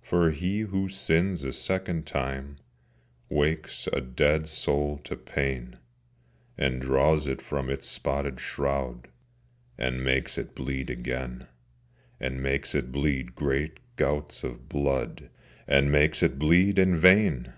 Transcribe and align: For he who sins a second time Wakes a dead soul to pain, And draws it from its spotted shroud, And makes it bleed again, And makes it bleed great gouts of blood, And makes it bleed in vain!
For 0.00 0.30
he 0.30 0.60
who 0.60 0.88
sins 0.88 1.44
a 1.44 1.52
second 1.52 2.06
time 2.06 2.56
Wakes 3.28 3.86
a 3.92 4.00
dead 4.00 4.48
soul 4.48 4.96
to 5.04 5.18
pain, 5.18 5.76
And 6.56 6.80
draws 6.80 7.26
it 7.26 7.42
from 7.42 7.68
its 7.68 7.86
spotted 7.86 8.40
shroud, 8.40 9.08
And 9.76 10.02
makes 10.02 10.38
it 10.38 10.54
bleed 10.54 10.88
again, 10.88 11.46
And 12.18 12.42
makes 12.42 12.74
it 12.74 12.90
bleed 12.90 13.34
great 13.34 13.80
gouts 13.96 14.42
of 14.44 14.66
blood, 14.66 15.28
And 15.68 15.92
makes 15.92 16.22
it 16.22 16.38
bleed 16.38 16.78
in 16.78 16.96
vain! 16.96 17.52